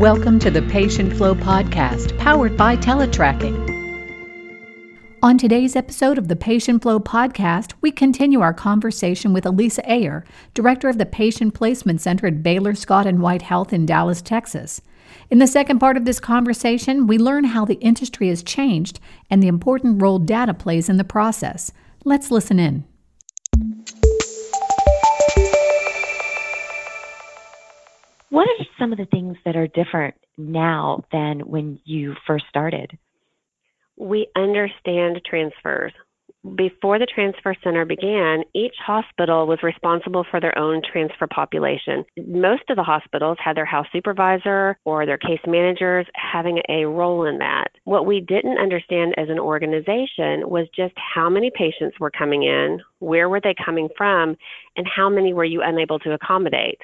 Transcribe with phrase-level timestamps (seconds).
[0.00, 3.52] Welcome to the Patient Flow Podcast, powered by Teletracking.
[5.22, 10.24] On today's episode of the Patient Flow Podcast, we continue our conversation with Elisa Ayer,
[10.54, 14.80] Director of the Patient Placement Center at Baylor Scott and White Health in Dallas, Texas.
[15.28, 19.42] In the second part of this conversation, we learn how the industry has changed and
[19.42, 21.72] the important role data plays in the process.
[22.06, 22.84] Let's listen in.
[28.30, 32.96] What are some of the things that are different now than when you first started?
[33.96, 35.92] We understand transfers
[36.56, 42.04] before the transfer center began, each hospital was responsible for their own transfer population.
[42.26, 47.26] Most of the hospitals had their house supervisor or their case managers having a role
[47.26, 47.68] in that.
[47.84, 52.80] What we didn't understand as an organization was just how many patients were coming in,
[53.00, 54.36] where were they coming from,
[54.76, 56.80] and how many were you unable to accommodate.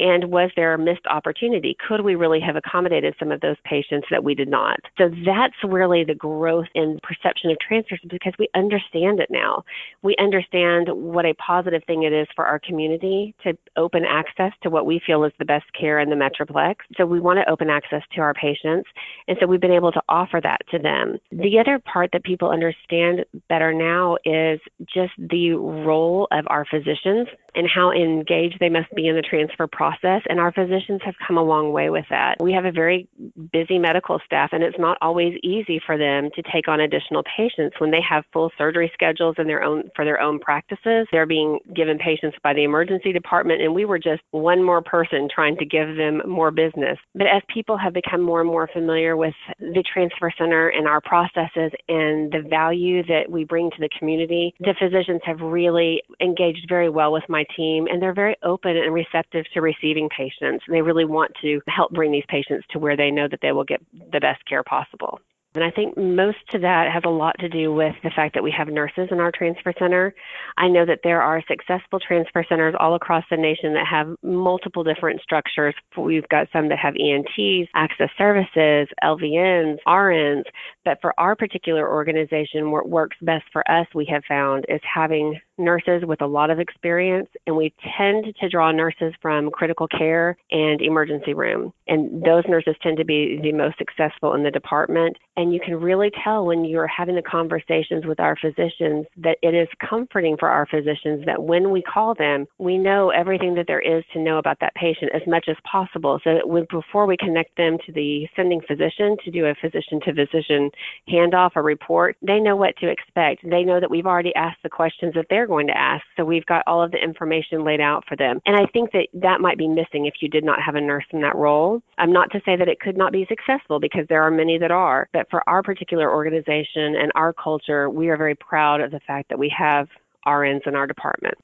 [0.00, 1.76] And was there a missed opportunity?
[1.86, 4.80] Could we really have accommodated some of those patients that we did not?
[4.96, 9.62] So that's really the growth in perception of transfers because we understand it now.
[10.00, 14.70] We understand what a positive thing it is for our community to open access to
[14.70, 16.76] what we feel is the best care in the Metroplex.
[16.96, 18.88] So we want to open access to our patients.
[19.28, 21.18] And so we've been able to offer that to them.
[21.30, 27.28] The other part that people understand better now is just the role of our physicians
[27.54, 29.89] and how engaged they must be in the transfer process.
[30.02, 32.36] And our physicians have come a long way with that.
[32.40, 33.08] We have a very
[33.52, 37.76] busy medical staff, and it's not always easy for them to take on additional patients
[37.78, 41.06] when they have full surgery schedules in their own for their own practices.
[41.10, 45.28] They're being given patients by the emergency department, and we were just one more person
[45.32, 46.98] trying to give them more business.
[47.14, 51.00] But as people have become more and more familiar with the transfer center and our
[51.00, 56.66] processes and the value that we bring to the community, the physicians have really engaged
[56.68, 60.64] very well with my team, and they're very open and receptive to receiving patients.
[60.66, 63.52] And they really want to help bring these patients to where they know that they
[63.52, 63.80] will get
[64.12, 65.20] the best care possible.
[65.54, 68.42] And I think most of that has a lot to do with the fact that
[68.42, 70.14] we have nurses in our transfer center.
[70.56, 74.84] I know that there are successful transfer centers all across the nation that have multiple
[74.84, 75.74] different structures.
[75.98, 80.44] We've got some that have EMTs, access services, LVNs, RNs.
[80.84, 85.40] But for our particular organization, what works best for us, we have found, is having
[85.60, 90.36] nurses with a lot of experience, and we tend to draw nurses from critical care
[90.50, 91.72] and emergency room.
[91.86, 95.16] And those nurses tend to be the most successful in the department.
[95.36, 99.54] And you can really tell when you're having the conversations with our physicians that it
[99.54, 103.80] is comforting for our physicians that when we call them, we know everything that there
[103.80, 106.20] is to know about that patient as much as possible.
[106.24, 110.14] So that before we connect them to the sending physician to do a physician to
[110.14, 110.70] physician
[111.08, 113.42] handoff or report, they know what to expect.
[113.48, 116.04] They know that we've already asked the questions that they're going to ask.
[116.16, 118.40] So we've got all of the information laid out for them.
[118.46, 121.04] And I think that that might be missing if you did not have a nurse
[121.10, 121.82] in that role.
[121.98, 124.70] I'm not to say that it could not be successful because there are many that
[124.70, 129.00] are, but for our particular organization and our culture, we are very proud of the
[129.06, 129.88] fact that we have
[130.26, 131.34] RNs in our department.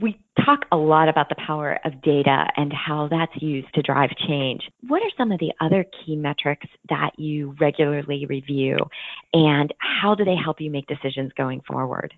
[0.00, 4.08] We talk a lot about the power of data and how that's used to drive
[4.26, 4.62] change.
[4.88, 8.78] What are some of the other key metrics that you regularly review,
[9.34, 12.14] and how do they help you make decisions going forward?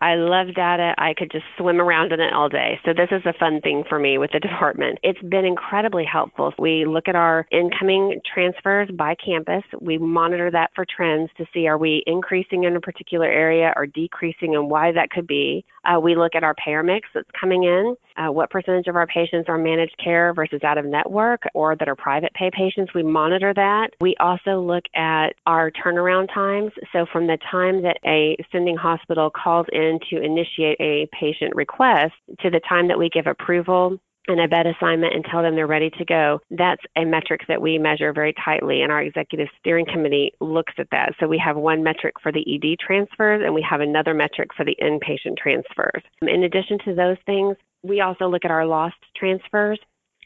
[0.00, 0.94] I love data.
[0.98, 2.78] I could just swim around in it all day.
[2.84, 4.98] So this is a fun thing for me with the department.
[5.02, 6.52] It's been incredibly helpful.
[6.58, 9.62] We look at our incoming transfers by campus.
[9.80, 13.86] We monitor that for trends to see are we increasing in a particular area or
[13.86, 15.64] decreasing and why that could be.
[15.86, 19.06] Uh, we look at our payer mix that's coming in, uh, what percentage of our
[19.06, 22.92] patients are managed care versus out of network or that are private pay patients.
[22.94, 23.90] We monitor that.
[24.00, 26.72] We also look at our turnaround times.
[26.92, 32.14] So from the time that a sending hospital calls in to initiate a patient request
[32.40, 33.98] to the time that we give approval
[34.28, 37.60] and a bed assignment and tell them they're ready to go, that's a metric that
[37.60, 41.12] we measure very tightly, and our executive steering committee looks at that.
[41.20, 44.64] So we have one metric for the ED transfers, and we have another metric for
[44.64, 46.02] the inpatient transfers.
[46.22, 49.78] In addition to those things, we also look at our lost transfers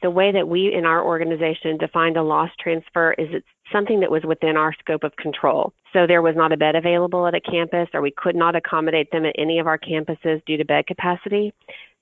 [0.02, 4.10] the way that we in our organization defined a lost transfer is it's something that
[4.10, 5.72] was within our scope of control.
[5.92, 9.10] So there was not a bed available at a campus or we could not accommodate
[9.10, 11.52] them at any of our campuses due to bed capacity.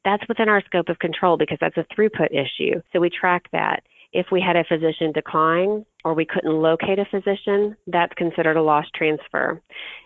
[0.05, 2.81] That's within our scope of control because that's a throughput issue.
[2.93, 3.83] So we track that.
[4.13, 8.63] If we had a physician decline or we couldn't locate a physician, that's considered a
[8.63, 9.61] lost transfer.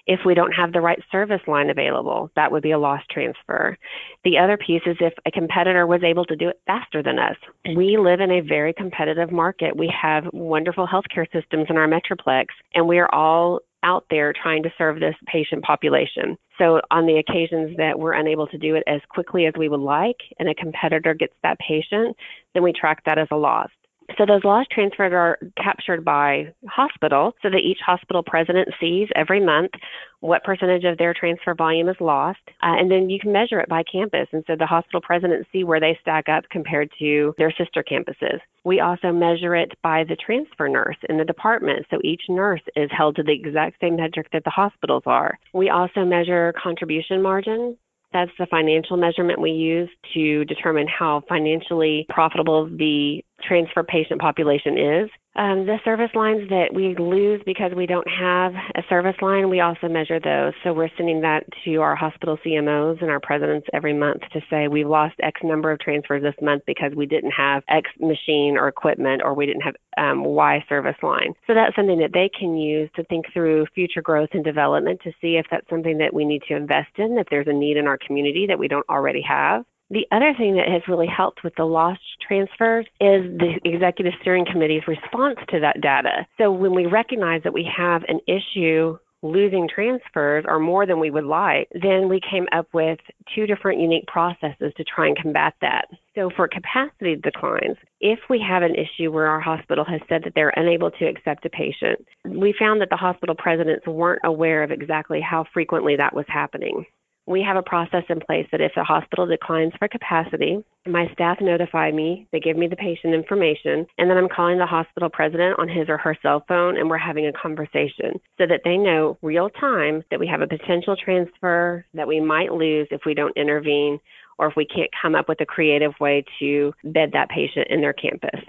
[0.08, 3.78] If we don't have the right service line available, that would be a lost transfer.
[4.24, 7.36] The other piece is if a competitor was able to do it faster than us.
[7.76, 9.76] We live in a very competitive market.
[9.76, 14.62] We have wonderful healthcare systems in our Metroplex, and we are all out there trying
[14.62, 16.36] to serve this patient population.
[16.58, 19.80] So, on the occasions that we're unable to do it as quickly as we would
[19.80, 22.16] like, and a competitor gets that patient,
[22.54, 23.70] then we track that as a loss.
[24.18, 29.44] So those lost transfers are captured by hospital so that each hospital president sees every
[29.44, 29.72] month
[30.20, 32.40] what percentage of their transfer volume is lost.
[32.62, 34.28] Uh, and then you can measure it by campus.
[34.32, 38.38] And so the hospital presidents see where they stack up compared to their sister campuses.
[38.64, 41.86] We also measure it by the transfer nurse in the department.
[41.90, 45.38] So each nurse is held to the exact same metric that the hospitals are.
[45.52, 47.76] We also measure contribution margin.
[48.12, 54.78] That's the financial measurement we use to determine how financially profitable the transfer patient population
[54.78, 55.10] is.
[55.34, 59.60] Um, the service lines that we lose because we don't have a service line, we
[59.60, 60.52] also measure those.
[60.62, 64.68] So we're sending that to our hospital CMOs and our presidents every month to say
[64.68, 68.68] we've lost X number of transfers this month because we didn't have X machine or
[68.68, 71.32] equipment or we didn't have um, Y service line.
[71.46, 75.12] So that's something that they can use to think through future growth and development to
[75.22, 77.86] see if that's something that we need to invest in, if there's a need in
[77.86, 79.64] our community that we don't already have.
[79.92, 84.46] The other thing that has really helped with the lost transfers is the executive steering
[84.50, 86.26] committee's response to that data.
[86.38, 91.10] So when we recognize that we have an issue losing transfers or more than we
[91.10, 92.98] would like, then we came up with
[93.34, 95.88] two different unique processes to try and combat that.
[96.14, 100.32] So for capacity declines, if we have an issue where our hospital has said that
[100.34, 104.70] they're unable to accept a patient, we found that the hospital presidents weren't aware of
[104.70, 106.86] exactly how frequently that was happening
[107.26, 111.38] we have a process in place that if the hospital declines for capacity, my staff
[111.40, 115.58] notify me, they give me the patient information, and then I'm calling the hospital president
[115.58, 119.18] on his or her cell phone and we're having a conversation so that they know
[119.22, 123.36] real time that we have a potential transfer that we might lose if we don't
[123.36, 124.00] intervene
[124.38, 127.80] or if we can't come up with a creative way to bed that patient in
[127.80, 128.40] their campus.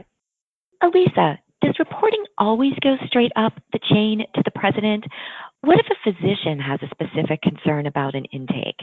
[0.81, 5.05] Elisa, does reporting always go straight up the chain to the president,
[5.63, 8.79] what if a physician has a specific concern about an intake?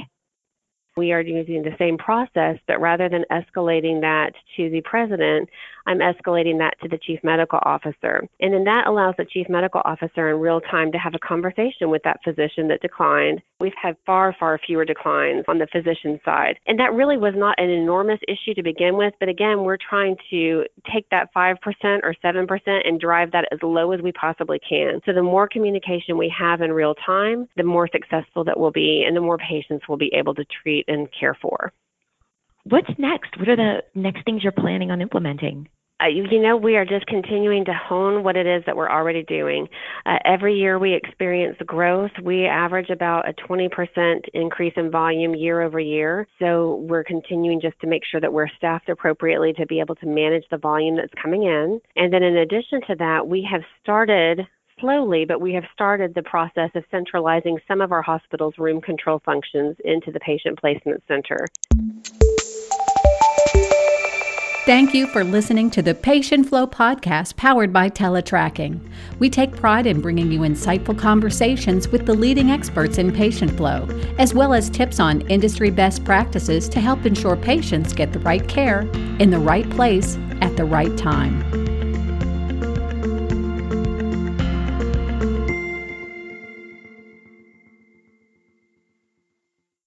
[0.96, 5.48] We are using the same process, but rather than escalating that to the president,
[5.86, 8.26] I'm escalating that to the chief medical officer.
[8.40, 11.90] And then that allows the chief medical officer in real time to have a conversation
[11.90, 13.42] with that physician that declined.
[13.60, 16.58] We've had far, far fewer declines on the physician side.
[16.66, 19.14] And that really was not an enormous issue to begin with.
[19.20, 21.56] But again, we're trying to take that 5%
[22.02, 25.00] or 7% and drive that as low as we possibly can.
[25.04, 29.04] So the more communication we have in real time, the more successful that will be
[29.06, 31.72] and the more patients we'll be able to treat and care for.
[32.64, 33.38] What's next?
[33.38, 35.68] What are the next things you're planning on implementing?
[36.02, 39.22] Uh, you know, we are just continuing to hone what it is that we're already
[39.22, 39.68] doing.
[40.06, 42.10] Uh, every year we experience growth.
[42.22, 46.26] We average about a 20% increase in volume year over year.
[46.38, 50.06] So we're continuing just to make sure that we're staffed appropriately to be able to
[50.06, 51.80] manage the volume that's coming in.
[51.96, 54.46] And then in addition to that, we have started
[54.80, 59.20] slowly, but we have started the process of centralizing some of our hospital's room control
[59.24, 61.46] functions into the patient placement center.
[64.70, 68.78] Thank you for listening to the Patient Flow podcast powered by Teletracking.
[69.18, 73.88] We take pride in bringing you insightful conversations with the leading experts in patient flow,
[74.16, 78.46] as well as tips on industry best practices to help ensure patients get the right
[78.46, 78.82] care
[79.18, 81.59] in the right place at the right time.